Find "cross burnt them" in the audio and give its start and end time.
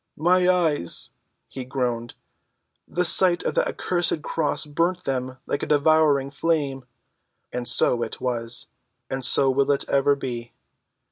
4.23-5.37